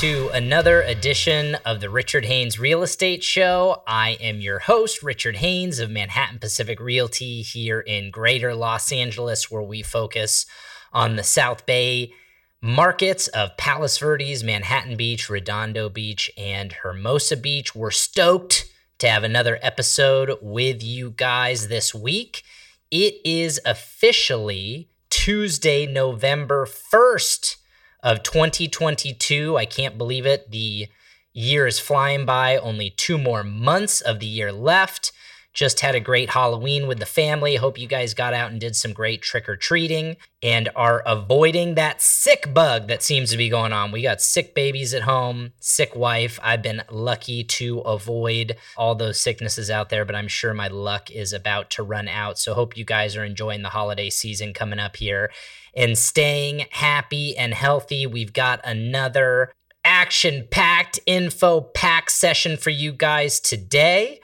[0.00, 3.84] to another edition of the Richard Haynes Real Estate Show.
[3.86, 9.52] I am your host, Richard Haynes of Manhattan Pacific Realty here in greater Los Angeles,
[9.52, 10.46] where we focus
[10.92, 12.12] on the South Bay
[12.60, 17.72] markets of Palos Verdes, Manhattan Beach, Redondo Beach, and Hermosa Beach.
[17.72, 18.68] We're stoked
[18.98, 22.42] to have another episode with you guys this week.
[22.90, 27.58] It is officially Tuesday, November 1st
[28.04, 29.56] of 2022.
[29.56, 30.50] I can't believe it.
[30.50, 30.88] The
[31.32, 35.10] year is flying by, only two more months of the year left.
[35.54, 37.54] Just had a great Halloween with the family.
[37.54, 41.76] Hope you guys got out and did some great trick or treating and are avoiding
[41.76, 43.92] that sick bug that seems to be going on.
[43.92, 46.40] We got sick babies at home, sick wife.
[46.42, 51.08] I've been lucky to avoid all those sicknesses out there, but I'm sure my luck
[51.12, 52.36] is about to run out.
[52.36, 55.30] So, hope you guys are enjoying the holiday season coming up here
[55.76, 58.06] and staying happy and healthy.
[58.06, 59.52] We've got another
[59.84, 64.20] action packed info pack session for you guys today.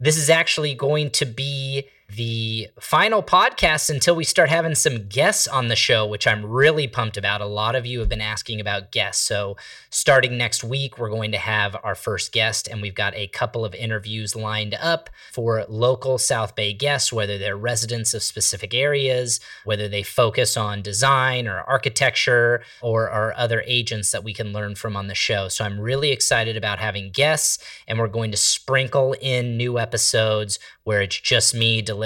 [0.00, 5.46] This is actually going to be the final podcast until we start having some guests
[5.46, 7.42] on the show, which I'm really pumped about.
[7.42, 9.22] A lot of you have been asking about guests.
[9.26, 9.58] So,
[9.90, 13.62] starting next week, we're going to have our first guest, and we've got a couple
[13.62, 19.38] of interviews lined up for local South Bay guests, whether they're residents of specific areas,
[19.64, 24.74] whether they focus on design or architecture, or are other agents that we can learn
[24.74, 25.48] from on the show.
[25.48, 30.58] So, I'm really excited about having guests, and we're going to sprinkle in new episodes
[30.84, 31.97] where it's just me delivering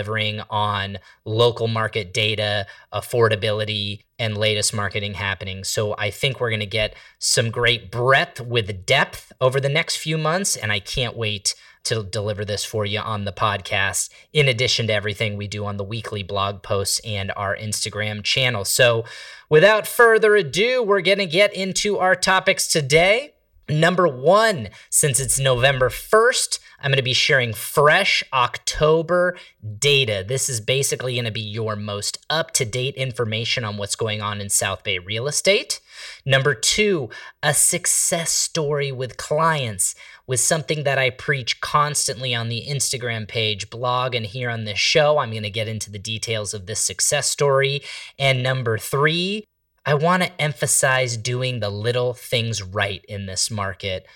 [0.50, 5.64] on local market data, affordability, and latest marketing happening.
[5.64, 9.96] So I think we're going to get some great breadth with depth over the next
[9.96, 11.54] few months, and I can't wait
[11.84, 15.76] to deliver this for you on the podcast, in addition to everything we do on
[15.76, 18.64] the weekly blog posts and our Instagram channel.
[18.64, 19.04] So,
[19.48, 23.34] without further ado, we're going to get into our topics today.
[23.68, 29.36] Number one, since it's November 1st, I'm going to be sharing fresh October
[29.78, 30.24] data.
[30.26, 34.20] This is basically going to be your most up to date information on what's going
[34.20, 35.80] on in South Bay real estate.
[36.26, 37.08] Number two,
[37.42, 39.94] a success story with clients
[40.26, 44.78] with something that I preach constantly on the Instagram page, blog, and here on this
[44.78, 45.18] show.
[45.18, 47.82] I'm going to get into the details of this success story.
[48.18, 49.44] And number three,
[49.84, 54.06] I want to emphasize doing the little things right in this market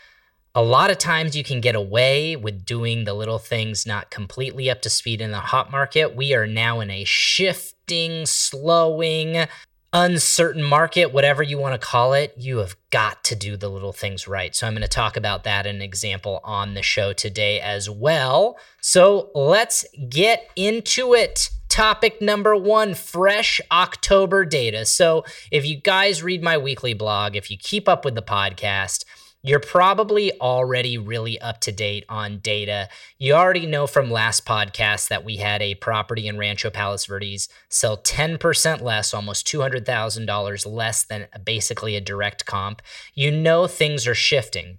[0.56, 4.71] a lot of times you can get away with doing the little things not completely
[4.71, 6.17] up to speed in the hot market.
[6.17, 9.49] We are now in a shifting, slowing,
[9.93, 12.33] uncertain market, whatever you want to call it.
[12.39, 14.56] You have got to do the little things right.
[14.56, 17.91] So I'm going to talk about that in an example on the show today as
[17.91, 18.56] well.
[18.81, 24.87] So let's get into it topic number one fresh October data.
[24.87, 29.05] So, if you guys read my weekly blog, if you keep up with the podcast,
[29.46, 32.88] you're probably already really up to date on data.
[33.16, 37.48] You already know from last podcast that we had a property in Rancho Palos Verdes
[37.68, 42.82] sell 10% less, almost $200,000 less than basically a direct comp.
[43.14, 44.78] You know things are shifting.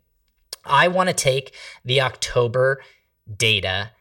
[0.66, 1.55] I want to take
[1.85, 2.81] the October
[3.34, 3.91] data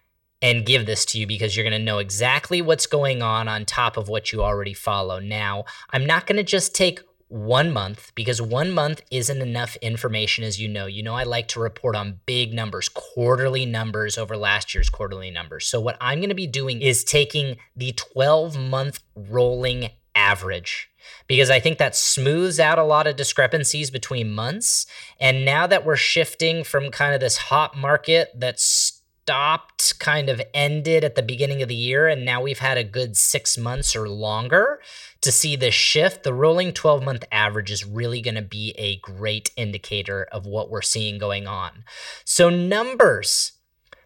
[0.42, 3.66] and give this to you because you're going to know exactly what's going on on
[3.66, 5.20] top of what you already follow.
[5.20, 10.44] Now, I'm not going to just take one month because one month isn't enough information
[10.44, 10.86] as you know.
[10.86, 15.30] You know, I like to report on big numbers, quarterly numbers over last year's quarterly
[15.30, 15.66] numbers.
[15.66, 20.88] So, what I'm going to be doing is taking the 12 month rolling average
[21.26, 24.86] because I think that smooths out a lot of discrepancies between months.
[25.20, 30.40] And now that we're shifting from kind of this hot market that's stopped, kind of
[30.54, 33.96] ended at the beginning of the year, and now we've had a good six months
[33.96, 34.80] or longer
[35.26, 36.22] to see this shift.
[36.22, 40.70] The rolling 12 month average is really going to be a great indicator of what
[40.70, 41.84] we're seeing going on.
[42.24, 43.52] So, numbers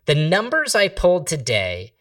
[0.07, 1.93] the numbers I pulled today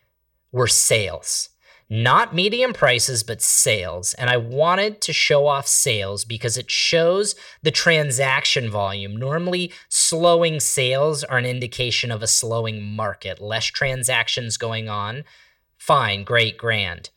[0.52, 1.50] were sales
[1.90, 4.14] not medium prices, but sales.
[4.14, 9.18] And I wanted to show off sales because it shows the transaction volume.
[9.18, 15.24] Normally, slowing sales are an indication of a slowing market, less transactions going on.
[15.78, 17.10] Fine, great, grand.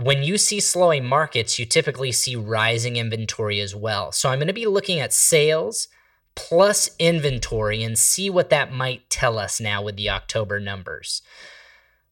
[0.00, 4.12] When you see slowing markets, you typically see rising inventory as well.
[4.12, 5.88] So I'm going to be looking at sales
[6.34, 11.20] plus inventory and see what that might tell us now with the October numbers.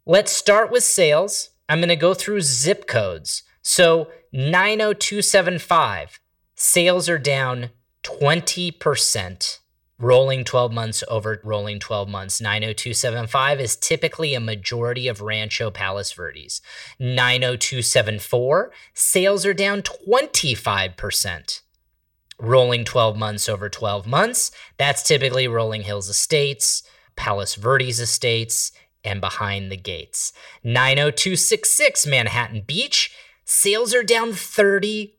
[0.05, 1.51] Let's start with sales.
[1.69, 3.43] I'm going to go through zip codes.
[3.63, 6.21] So 90275,
[6.55, 7.71] sales are down
[8.03, 9.59] 20%,
[9.99, 12.41] rolling 12 months over rolling 12 months.
[12.41, 16.61] 90275 is typically a majority of Rancho Palos Verdes.
[16.99, 21.61] 90274, sales are down 25%.
[22.41, 24.53] rolling 12 months over 12 months.
[24.77, 26.85] That's typically Rolling Hills Estates,
[27.17, 28.71] Palos Verdes Estates,
[29.03, 30.33] and Behind the Gates.
[30.63, 33.13] 90266 Manhattan Beach,
[33.45, 35.11] sales are down 31%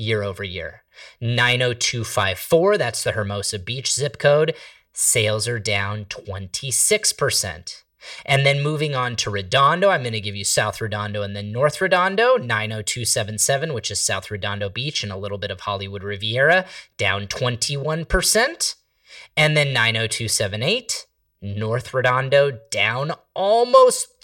[0.00, 0.82] year over year.
[1.20, 4.54] 90254, that's the Hermosa Beach zip code,
[4.92, 7.82] sales are down 26%.
[8.24, 11.52] And then moving on to Redondo, I'm going to give you South Redondo and then
[11.52, 16.64] North Redondo, 90277, which is South Redondo Beach and a little bit of Hollywood Riviera,
[16.96, 18.74] down 21%.
[19.36, 21.06] And then 90278,
[21.42, 24.20] North Redondo, down almost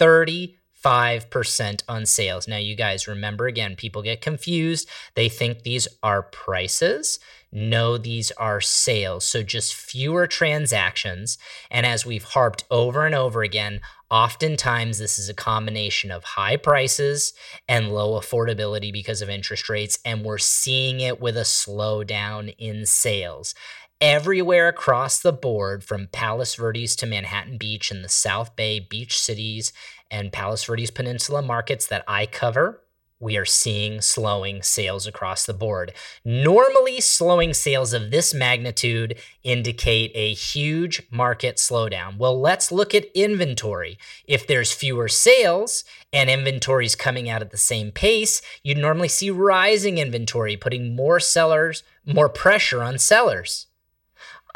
[0.86, 2.46] 35% on sales.
[2.46, 4.88] Now, you guys remember again, people get confused.
[5.14, 7.18] They think these are prices.
[7.50, 9.24] No, these are sales.
[9.24, 11.38] So just fewer transactions.
[11.70, 13.80] And as we've harped over and over again,
[14.10, 17.32] oftentimes this is a combination of high prices
[17.68, 19.98] and low affordability because of interest rates.
[20.04, 23.54] And we're seeing it with a slowdown in sales.
[24.02, 29.18] Everywhere across the board, from Palos Verdes to Manhattan Beach and the South Bay beach
[29.18, 29.72] cities
[30.10, 32.82] and Palos Verdes Peninsula markets that I cover,
[33.18, 35.94] we are seeing slowing sales across the board.
[36.26, 42.18] Normally, slowing sales of this magnitude indicate a huge market slowdown.
[42.18, 43.96] Well, let's look at inventory.
[44.26, 49.08] If there's fewer sales and inventory is coming out at the same pace, you'd normally
[49.08, 53.68] see rising inventory, putting more sellers, more pressure on sellers.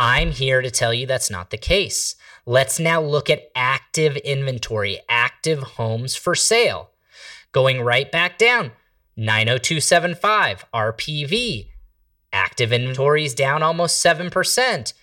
[0.02, 2.16] I'm here to tell you that's not the case.
[2.46, 6.92] Let's now look at active inventory, active homes for sale.
[7.52, 8.72] Going right back down,
[9.18, 11.68] 90275 RPV.
[12.32, 14.94] Active inventory is down almost 7%.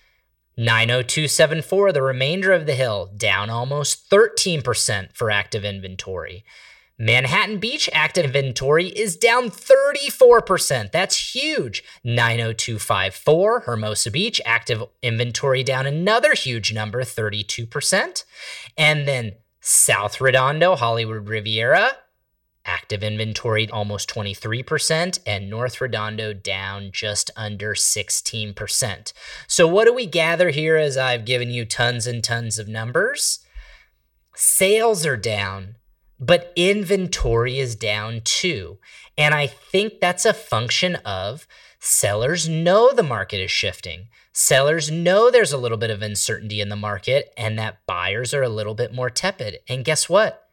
[0.56, 6.44] 90274, the remainder of the hill, down almost 13% for active inventory.
[6.98, 10.90] Manhattan Beach active inventory is down 34%.
[10.90, 11.84] That's huge.
[12.02, 18.24] 90254, Hermosa Beach active inventory down another huge number, 32%.
[18.76, 21.92] And then South Redondo, Hollywood Riviera,
[22.64, 29.12] active inventory almost 23%, and North Redondo down just under 16%.
[29.46, 33.38] So, what do we gather here as I've given you tons and tons of numbers?
[34.34, 35.76] Sales are down,
[36.18, 38.78] but inventory is down too.
[39.16, 41.46] And I think that's a function of
[41.78, 44.08] sellers know the market is shifting.
[44.32, 48.42] Sellers know there's a little bit of uncertainty in the market and that buyers are
[48.42, 49.58] a little bit more tepid.
[49.68, 50.48] And guess what?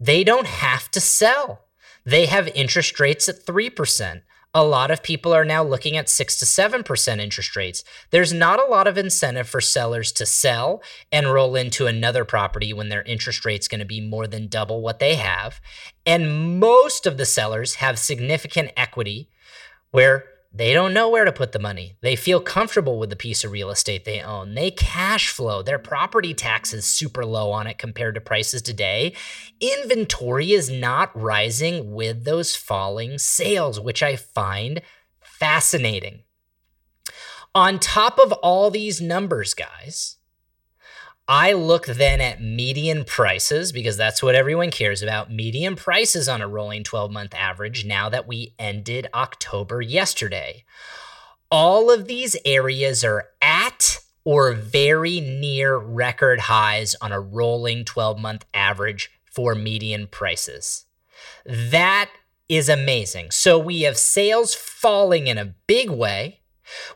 [0.00, 1.64] they don't have to sell.
[2.04, 4.22] They have interest rates at 3%.
[4.58, 7.84] A lot of people are now looking at 6 to 7% interest rates.
[8.10, 10.82] There's not a lot of incentive for sellers to sell
[11.12, 14.80] and roll into another property when their interest rate's going to be more than double
[14.80, 15.60] what they have.
[16.04, 19.30] And most of the sellers have significant equity
[19.92, 21.96] where they don't know where to put the money.
[22.00, 24.54] They feel comfortable with the piece of real estate they own.
[24.54, 25.62] They cash flow.
[25.62, 29.14] Their property tax is super low on it compared to prices today.
[29.60, 34.80] Inventory is not rising with those falling sales, which I find
[35.20, 36.24] fascinating.
[37.54, 40.17] On top of all these numbers, guys,
[41.28, 45.30] I look then at median prices because that's what everyone cares about.
[45.30, 50.64] Median prices on a rolling 12 month average now that we ended October yesterday.
[51.50, 58.18] All of these areas are at or very near record highs on a rolling 12
[58.18, 60.86] month average for median prices.
[61.44, 62.10] That
[62.48, 63.32] is amazing.
[63.32, 66.40] So we have sales falling in a big way.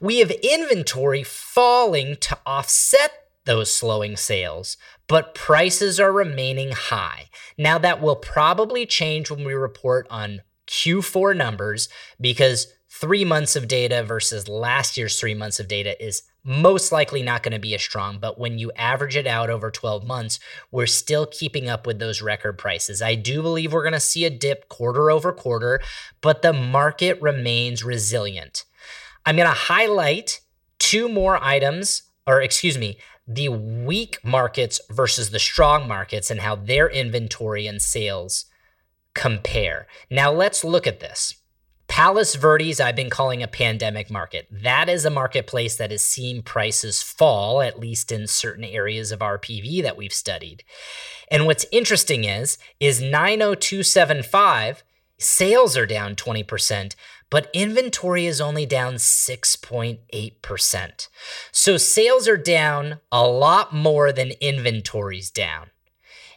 [0.01, 4.77] We have inventory falling to offset those slowing sales,
[5.09, 7.27] but prices are remaining high.
[7.59, 11.89] Now, that will probably change when we report on Q4 numbers
[12.21, 17.23] because three months of data versus last year's three months of data is most likely
[17.23, 18.19] not going to be as strong.
[18.21, 20.39] But when you average it out over 12 months,
[20.71, 23.01] we're still keeping up with those record prices.
[23.01, 25.81] I do believe we're going to see a dip quarter over quarter,
[26.21, 28.65] but the market remains resilient.
[29.25, 30.41] I'm going to highlight
[30.79, 36.57] two more items, or excuse me, the weak markets versus the strong markets and how
[36.57, 38.47] their inventory and sales
[39.15, 39.87] compare.
[40.11, 41.37] Now let's look at this.
[41.89, 44.49] Palos Verdes, I've been calling a pandemic market.
[44.51, 49.21] That is a marketplace that has seen prices fall, at least in certain areas of
[49.21, 50.65] RPV that we've studied.
[51.31, 54.83] And what's interesting is, is 90275
[55.19, 56.95] sales are down 20%,
[57.33, 61.09] but inventory is only down 6.8%.
[61.51, 65.71] So sales are down a lot more than inventory's down.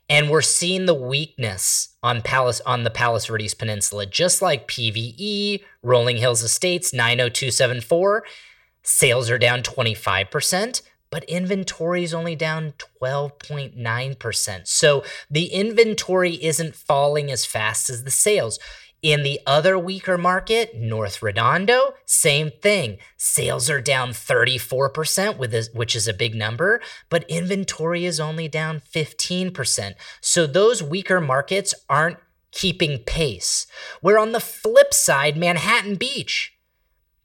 [0.08, 5.66] And we're seeing the weakness on Palos on the Palos Verdes Peninsula, just like PVE,
[5.84, 8.24] Rolling Hills Estates, 90274.
[8.82, 12.74] Sales are down 25%, but inventory is only down
[13.04, 14.68] 12.9%.
[14.68, 18.60] So the inventory isn't falling as fast as the sales.
[19.06, 22.98] In the other weaker market, North Redondo, same thing.
[23.18, 28.48] Sales are down 34%, with this, which is a big number, but inventory is only
[28.48, 29.94] down 15%.
[30.22, 32.18] So those weaker markets aren't
[32.52, 33.68] keeping pace.
[34.02, 36.58] Where on the flip side, Manhattan Beach,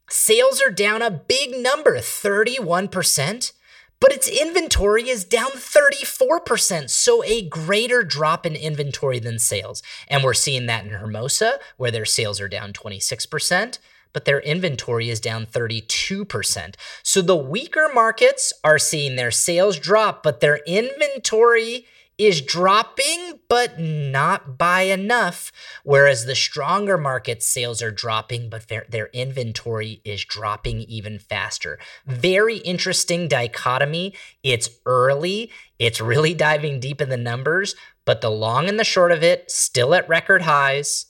[0.07, 3.53] sales are down a big number, 31%
[4.01, 9.81] but its inventory is down 34%, so a greater drop in inventory than sales.
[10.09, 13.77] And we're seeing that in Hermosa, where their sales are down 26%,
[14.11, 16.75] but their inventory is down 32%.
[17.03, 21.85] So the weaker markets are seeing their sales drop, but their inventory
[22.17, 25.51] is dropping, but not by enough.
[25.83, 31.79] Whereas the stronger market sales are dropping, but their, their inventory is dropping even faster.
[32.05, 34.13] Very interesting dichotomy.
[34.43, 37.75] It's early, it's really diving deep in the numbers,
[38.05, 41.07] but the long and the short of it, still at record highs.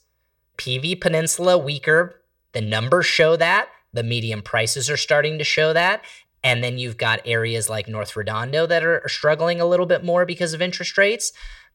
[0.56, 2.22] PV Peninsula weaker.
[2.52, 3.68] The numbers show that.
[3.94, 6.04] The medium prices are starting to show that.
[6.44, 10.26] And then you've got areas like North Redondo that are struggling a little bit more
[10.26, 11.32] because of interest rates.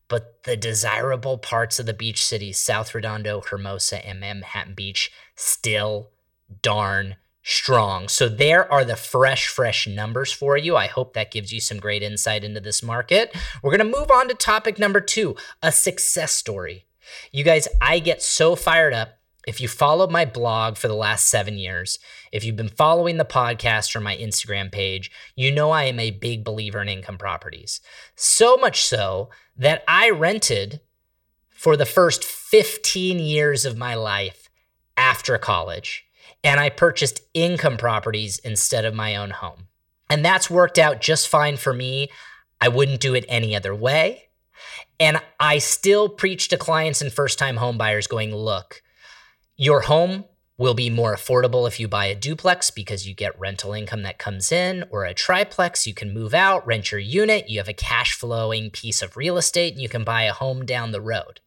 [0.10, 6.12] But the desirable parts of the beach cities, South Redondo, Hermosa, and Manhattan Beach, still
[6.62, 8.10] darn strong.
[8.10, 10.76] So there are the fresh, fresh numbers for you.
[10.76, 13.34] I hope that gives you some great insight into this market.
[13.64, 16.86] We're going to move on to topic number two a success story.
[17.32, 19.17] You guys, I get so fired up
[19.48, 22.00] if you followed my blog for the last seven years,
[22.34, 26.12] if you've been following the podcast or my Instagram page, you know I am a
[26.12, 27.80] big believer in income properties.
[28.16, 30.82] So much so that I rented
[31.50, 34.50] for the first 15 years of my life
[34.98, 36.06] after college,
[36.44, 39.68] and I purchased income properties instead of my own home.
[40.10, 42.10] And that's worked out just fine for me.
[42.60, 44.24] I wouldn't do it any other way.
[45.00, 48.82] And I still preach to clients and first time homebuyers going, look,
[49.58, 50.26] your home
[50.58, 54.18] will be more affordable if you buy a duplex because you get rental income that
[54.20, 57.74] comes in, or a triplex, you can move out, rent your unit, you have a
[57.74, 61.40] cash flowing piece of real estate, and you can buy a home down the road.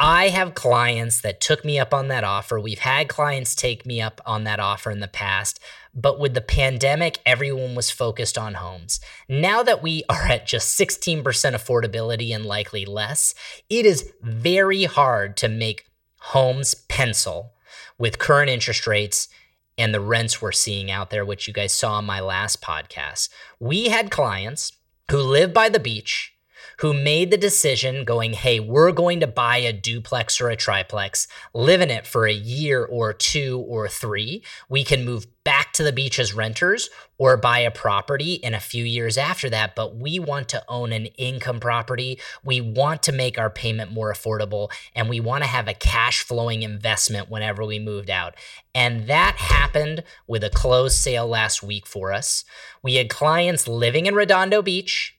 [0.00, 2.58] I have clients that took me up on that offer.
[2.58, 5.60] We've had clients take me up on that offer in the past,
[5.94, 8.98] but with the pandemic, everyone was focused on homes.
[9.28, 13.34] Now that we are at just 16% affordability and likely less,
[13.70, 15.84] it is very hard to make
[16.28, 17.52] homes pencil
[17.98, 19.28] with current interest rates
[19.76, 23.28] and the rents we're seeing out there, which you guys saw in my last podcast.
[23.58, 24.72] We had clients
[25.10, 26.33] who live by the beach
[26.78, 31.28] who made the decision going, hey, we're going to buy a duplex or a triplex,
[31.52, 34.42] live in it for a year or two or three.
[34.68, 36.88] We can move back to the beach as renters
[37.18, 39.76] or buy a property in a few years after that.
[39.76, 42.18] But we want to own an income property.
[42.42, 46.22] We want to make our payment more affordable and we want to have a cash
[46.22, 48.34] flowing investment whenever we moved out.
[48.74, 52.44] And that happened with a closed sale last week for us.
[52.82, 55.13] We had clients living in Redondo Beach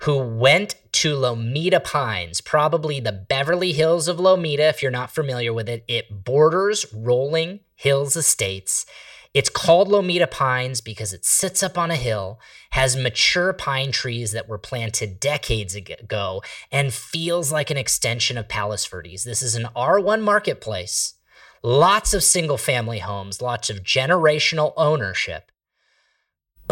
[0.00, 5.52] who went to Lomita Pines, probably the Beverly Hills of Lomita, if you're not familiar
[5.52, 5.84] with it.
[5.88, 8.86] It borders Rolling Hills Estates.
[9.34, 12.38] It's called Lomita Pines because it sits up on a hill,
[12.70, 18.48] has mature pine trees that were planted decades ago, and feels like an extension of
[18.48, 19.24] Palos Verdes.
[19.24, 21.14] This is an R1 marketplace,
[21.62, 25.51] lots of single family homes, lots of generational ownership.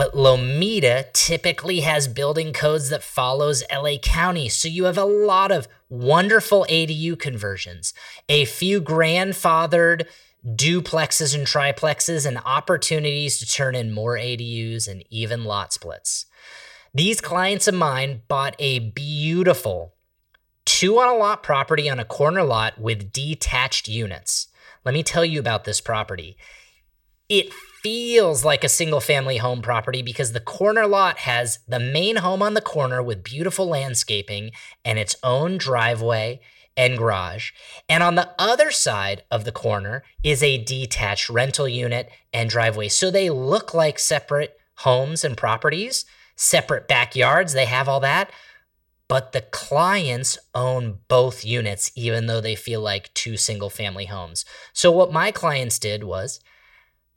[0.01, 5.53] But Lomita typically has building codes that follows LA County, so you have a lot
[5.53, 7.93] of wonderful ADU conversions,
[8.27, 10.07] a few grandfathered
[10.43, 16.25] duplexes and triplexes, and opportunities to turn in more ADUs and even lot splits.
[16.95, 19.93] These clients of mine bought a beautiful
[20.65, 24.49] two on a lot property on a corner lot with detached units.
[24.83, 26.39] Let me tell you about this property.
[27.29, 27.53] It
[27.83, 32.43] feels like a single family home property because the corner lot has the main home
[32.43, 34.51] on the corner with beautiful landscaping
[34.85, 36.41] and its own driveway
[36.77, 37.51] and garage.
[37.89, 42.89] And on the other side of the corner is a detached rental unit and driveway.
[42.89, 46.05] So they look like separate homes and properties,
[46.37, 48.31] separate backyards, they have all that.
[49.09, 54.45] But the clients own both units, even though they feel like two single family homes.
[54.73, 56.39] So, what my clients did was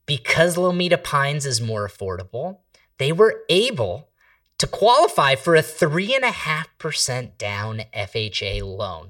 [0.06, 2.60] because Lomita Pines is more affordable,
[2.98, 4.10] they were able
[4.58, 9.10] to qualify for a 3.5% down FHA loan,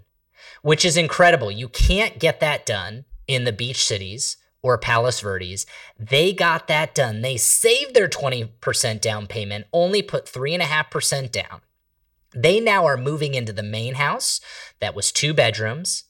[0.62, 1.52] which is incredible.
[1.52, 5.66] You can't get that done in the beach cities or Palos Verdes.
[6.00, 7.22] They got that done.
[7.22, 11.62] They saved their 20% down payment, only put 3.5% down.
[12.34, 14.42] They now are moving into the main house
[14.80, 16.06] that was two bedrooms.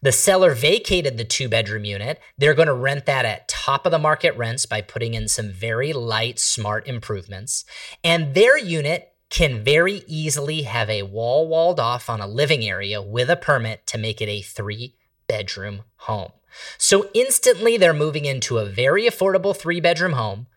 [0.00, 2.20] The seller vacated the two bedroom unit.
[2.36, 5.50] They're going to rent that at top of the market rents by putting in some
[5.50, 7.64] very light, smart improvements.
[8.02, 13.00] And their unit can very easily have a wall walled off on a living area
[13.00, 14.94] with a permit to make it a three
[15.26, 16.32] bedroom home.
[16.76, 20.48] So instantly they're moving into a very affordable three bedroom home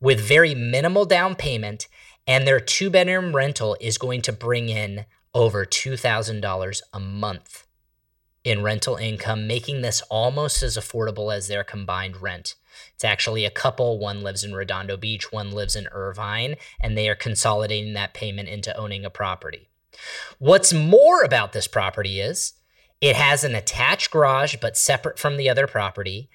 [0.00, 1.86] with very minimal down payment,
[2.26, 7.63] and their two bedroom rental is going to bring in over $2,000 a month
[8.44, 12.54] in rental income, making this almost as affordable as their combined rent.
[12.94, 13.98] It's actually a couple.
[13.98, 18.48] One lives in Redondo Beach, one lives in Irvine, and they are consolidating that payment
[18.48, 19.68] into owning a property.
[20.38, 22.52] What's more about this property is
[23.00, 26.28] it has an attached garage, but separate from the other property.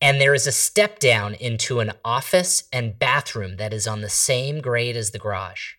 [0.00, 4.10] And there is a step down into an office and bathroom that is on the
[4.10, 5.74] same grade as the garage.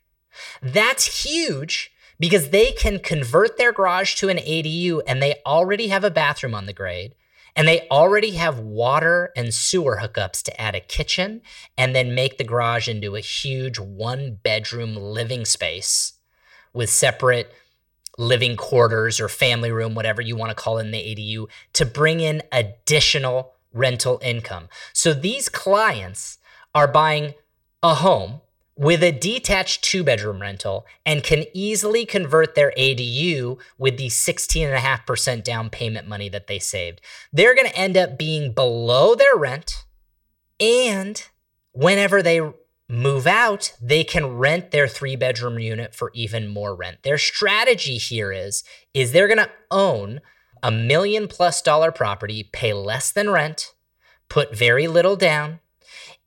[0.62, 6.03] That's huge because they can convert their garage to an ADU and they already have
[6.03, 7.15] a bathroom on the grade
[7.55, 11.41] and they already have water and sewer hookups to add a kitchen
[11.75, 16.13] and then make the garage into a huge one bedroom living space
[16.71, 17.51] with separate
[18.17, 21.86] living quarters or family room, whatever you want to call it in the ADU, to
[21.86, 24.69] bring in additional rental income.
[24.93, 26.38] So these clients
[26.75, 27.33] are buying
[27.81, 28.41] a home
[28.77, 35.43] with a detached two bedroom rental and can easily convert their ADU with the 16.5%
[35.43, 37.01] down payment money that they saved.
[37.34, 39.86] They're going to end up being below their rent.
[40.60, 41.22] And
[41.72, 42.41] whenever they
[42.88, 47.03] move out, they can rent their three bedroom unit for even more rent.
[47.03, 50.21] Their strategy here is is they're going to own
[50.63, 53.73] a million plus dollar property, pay less than rent,
[54.30, 55.60] put very little down,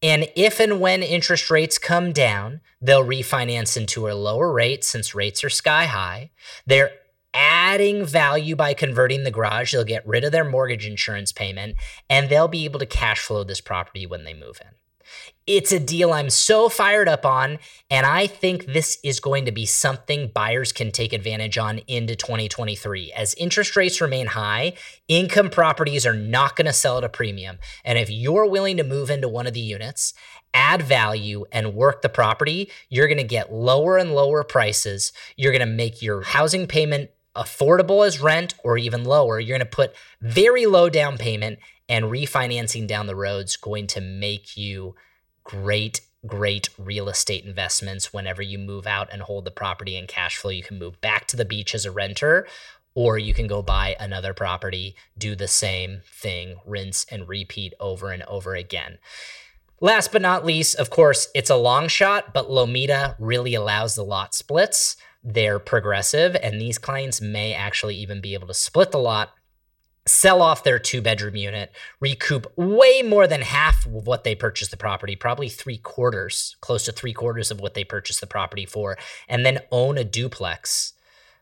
[0.02, 5.14] and if and when interest rates come down, they'll refinance into a lower rate since
[5.14, 6.30] rates are sky high.
[6.66, 6.92] They're
[7.34, 9.72] adding value by converting the garage.
[9.72, 11.76] They'll get rid of their mortgage insurance payment
[12.08, 14.79] and they'll be able to cash flow this property when they move in.
[15.52, 17.58] It's a deal I'm so fired up on,
[17.90, 22.14] and I think this is going to be something buyers can take advantage on into
[22.14, 23.10] 2023.
[23.10, 24.74] As interest rates remain high,
[25.08, 27.58] income properties are not going to sell at a premium.
[27.84, 30.14] And if you're willing to move into one of the units,
[30.54, 35.12] add value and work the property, you're going to get lower and lower prices.
[35.36, 39.40] You're going to make your housing payment affordable as rent or even lower.
[39.40, 41.58] You're going to put very low down payment
[41.88, 44.94] and refinancing down the road is going to make you
[45.44, 48.12] great great real estate investments.
[48.12, 51.26] Whenever you move out and hold the property in cash flow you can move back
[51.28, 52.46] to the beach as a renter
[52.94, 58.10] or you can go buy another property do the same thing rinse and repeat over
[58.10, 58.98] and over again.
[59.80, 64.04] Last but not least of course it's a long shot but lomita really allows the
[64.04, 64.96] lot splits.
[65.22, 69.30] They're progressive and these clients may actually even be able to split the lot
[70.06, 74.70] sell off their two bedroom unit, recoup way more than half of what they purchased
[74.70, 78.66] the property, probably three quarters, close to three quarters of what they purchased the property
[78.66, 78.96] for,
[79.28, 80.94] and then own a duplex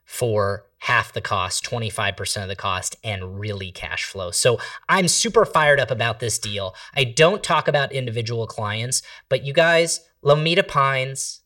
[0.05, 4.31] for half the cost, 25% of the cost, and really cash flow.
[4.31, 6.75] So I'm super fired up about this deal.
[6.95, 11.41] I don't talk about individual clients, but you guys, Lomita Pines,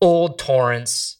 [0.00, 1.18] Old Torrance,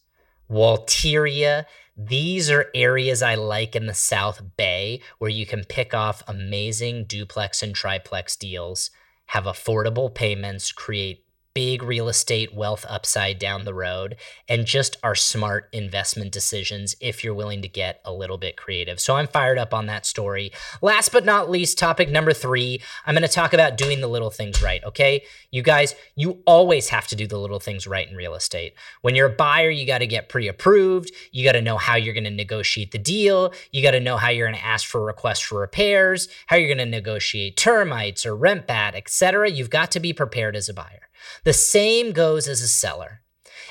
[0.50, 1.64] Walteria,
[2.08, 7.04] these are areas I like in the South Bay where you can pick off amazing
[7.04, 8.90] duplex and triplex deals,
[9.26, 14.16] have affordable payments, create big real estate wealth upside down the road
[14.48, 19.00] and just our smart investment decisions if you're willing to get a little bit creative.
[19.00, 20.52] So I'm fired up on that story.
[20.80, 24.30] Last but not least, topic number three, I'm going to talk about doing the little
[24.30, 24.82] things right.
[24.84, 25.24] Okay.
[25.50, 28.74] You guys, you always have to do the little things right in real estate.
[29.02, 31.10] When you're a buyer, you got to get pre approved.
[31.32, 33.52] You got to know how you're going to negotiate the deal.
[33.72, 36.74] You got to know how you're going to ask for requests for repairs, how you're
[36.74, 39.50] going to negotiate termites or rent back, etc.
[39.50, 41.09] You've got to be prepared as a buyer.
[41.44, 43.22] The same goes as a seller.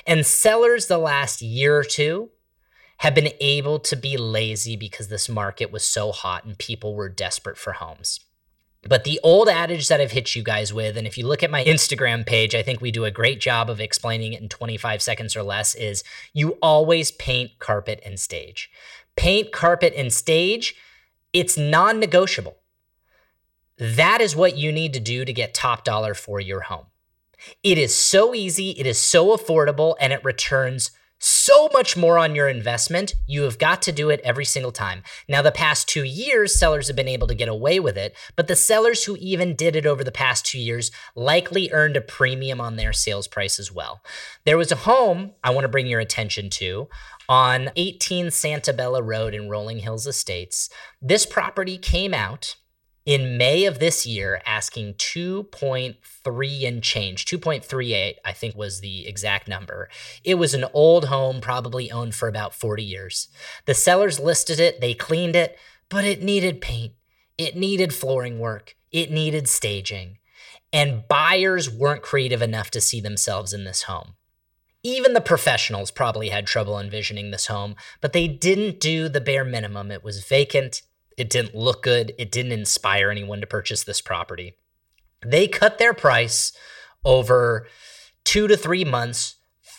[0.06, 2.30] And sellers the last year or two
[3.00, 7.10] have been able to be lazy because this market was so hot and people were
[7.10, 8.20] desperate for homes.
[8.88, 11.52] But the old adage that I've hit you guys with, and if you look at
[11.52, 15.02] my Instagram page, I think we do a great job of explaining it in 25
[15.02, 18.70] seconds or less, is you always paint carpet and stage.
[19.18, 20.76] Paint carpet and stage,
[21.34, 22.58] it's non negotiable.
[23.78, 26.86] That is what you need to do to get top dollar for your home.
[27.64, 32.34] It is so easy, it is so affordable, and it returns so much more on
[32.34, 33.14] your investment.
[33.28, 35.04] You have got to do it every single time.
[35.28, 38.48] Now, the past two years, sellers have been able to get away with it, but
[38.48, 42.62] the sellers who even did it over the past two years likely earned a premium
[42.62, 44.02] on their sales price as well.
[44.46, 46.88] There was a home I want to bring your attention to
[47.28, 50.70] on 18 Santabella Road in Rolling Hills Estates.
[51.02, 52.56] This property came out
[53.10, 59.48] in May of this year asking 2.3 and change, 2.38, I think was the exact
[59.48, 59.90] number.
[60.24, 63.28] It was an old home, probably owned for about 40 years.
[63.66, 65.58] The sellers listed it, they cleaned it,
[65.90, 66.94] but it needed paint,
[67.36, 70.20] it needed flooring work, it needed staging.
[70.72, 74.14] And buyers weren't creative enough to see themselves in this home.
[74.84, 79.44] Even the professionals probably had trouble envisioning this home, but they didn't do the bare
[79.44, 79.90] minimum.
[79.90, 80.84] It was vacant,
[81.20, 82.14] it didn't look good.
[82.18, 84.56] It didn't inspire anyone to purchase this property.
[85.26, 86.54] They cut their price
[87.04, 87.68] over
[88.24, 89.36] two to three months,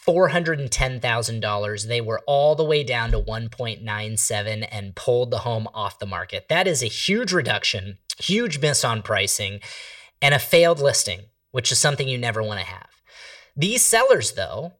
[0.06, 1.86] $410,000.
[1.86, 6.48] They were all the way down to 1.97 and pulled the home off the market.
[6.48, 9.60] That is a huge reduction, huge miss on pricing,
[10.20, 11.20] and a failed listing,
[11.52, 12.88] which is something you never want to have.
[13.56, 14.74] These sellers, though,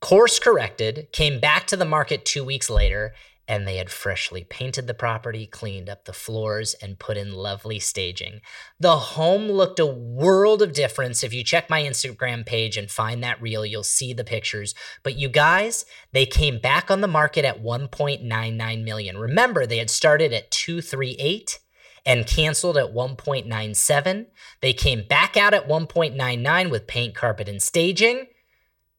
[0.00, 3.12] course corrected, came back to the market two weeks later
[3.50, 7.80] and they had freshly painted the property, cleaned up the floors, and put in lovely
[7.80, 8.40] staging.
[8.78, 11.24] The home looked a world of difference.
[11.24, 14.72] If you check my Instagram page and find that reel, you'll see the pictures.
[15.02, 19.18] But you guys, they came back on the market at 1.99 million.
[19.18, 21.58] Remember, they had started at 238
[22.06, 24.26] and canceled at 1.97.
[24.60, 28.28] They came back out at 1.99 with paint, carpet, and staging.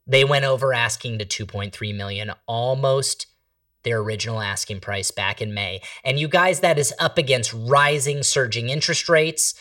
[0.06, 3.28] They went over asking to 2.3 million, almost
[3.84, 5.82] their original asking price back in May.
[6.04, 9.54] And you guys, that is up against rising, surging interest rates,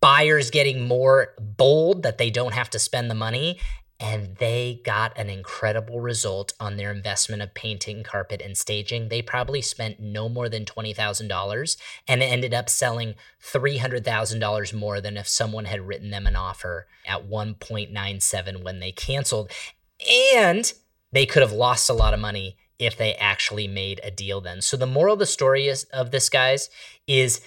[0.00, 3.58] buyers getting more bold that they don't have to spend the money.
[4.00, 9.08] And they got an incredible result on their investment of painting, carpet, and staging.
[9.08, 11.76] They probably spent no more than $20,000
[12.08, 17.30] and ended up selling $300,000 more than if someone had written them an offer at
[17.30, 19.52] 1.97 when they canceled.
[20.34, 20.72] And
[21.12, 24.60] they could have lost a lot of money if they actually made a deal then.
[24.60, 26.68] So the moral of the story is, of this, guys,
[27.06, 27.40] is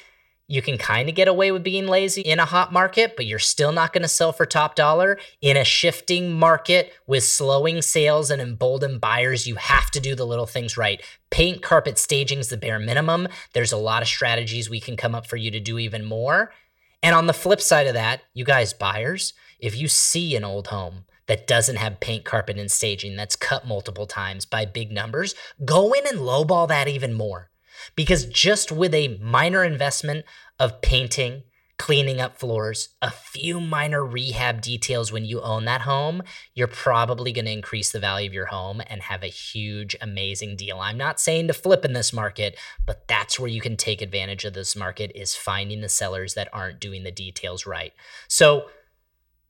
[0.48, 3.40] you can kind of get away with being lazy in a hot market, but you're
[3.40, 5.18] still not going to sell for top dollar.
[5.42, 10.26] In a shifting market with slowing sales and emboldened buyers, you have to do the
[10.26, 11.02] little things right.
[11.32, 13.28] Paint, carpet, staging is the bare minimum.
[13.54, 16.54] There's a lot of strategies we can come up for you to do even more.
[17.02, 20.68] And on the flip side of that, you guys, buyers, if you see an old
[20.68, 25.36] home that doesn't have paint, carpet, and staging that's cut multiple times by big numbers,
[25.64, 27.50] go in and lowball that even more.
[27.96, 30.26] Because just with a minor investment
[30.60, 31.44] of painting,
[31.78, 37.34] cleaning up floors, a few minor rehab details when you own that home, you're probably
[37.34, 40.80] going to increase the value of your home and have a huge, amazing deal.
[40.80, 44.46] I'm not saying to flip in this market, but that's where you can take advantage
[44.46, 47.92] of this market is finding the sellers that aren't doing the details right.
[48.30, 48.68] So,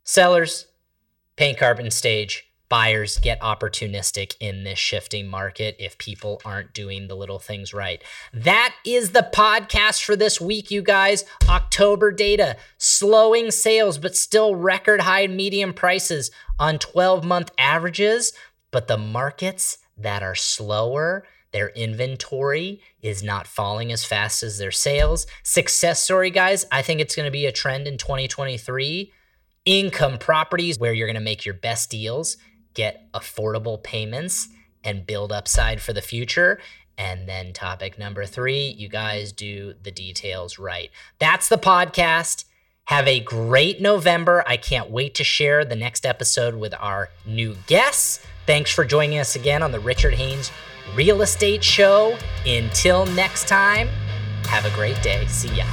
[0.04, 0.66] sellers,
[1.36, 7.16] paint carbon stage buyers get opportunistic in this shifting market if people aren't doing the
[7.16, 8.04] little things right.
[8.34, 11.26] That is the podcast for this week, you guys.
[11.48, 18.34] October data, slowing sales, but still record high median prices on 12 month averages.
[18.72, 24.72] But the markets that are slower, their inventory is not falling as fast as their
[24.72, 25.28] sales.
[25.44, 26.66] Success story, guys.
[26.72, 29.14] I think it's going to be a trend in 2023
[29.66, 32.38] income properties where you're going to make your best deals,
[32.74, 34.50] get affordable payments,
[34.84, 36.60] and build upside for the future.
[36.98, 40.92] And then topic number three, you guys do the details right.
[41.20, 42.46] That's the podcast.
[42.86, 44.44] Have a great November.
[44.48, 48.24] I can't wait to share the next episode with our new guests.
[48.46, 50.52] Thanks for joining us again on the Richard Haynes
[50.94, 52.16] Real Estate Show.
[52.46, 53.88] Until next time,
[54.46, 55.26] have a great day.
[55.26, 55.66] See ya.